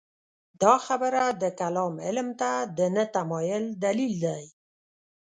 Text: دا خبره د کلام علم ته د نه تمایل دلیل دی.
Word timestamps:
دا 0.61 0.73
خبره 0.85 1.23
د 1.41 1.43
کلام 1.59 1.93
علم 2.07 2.27
ته 2.39 2.51
د 2.77 2.79
نه 2.95 3.03
تمایل 3.15 3.63
دلیل 3.85 4.13
دی. 4.25 4.43